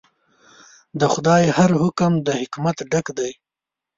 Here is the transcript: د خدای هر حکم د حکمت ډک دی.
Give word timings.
د 0.99 1.01
خدای 1.13 1.43
هر 1.57 1.71
حکم 1.81 2.11
د 2.25 2.27
حکمت 2.41 2.77
ډک 2.91 3.07
دی. 3.17 3.31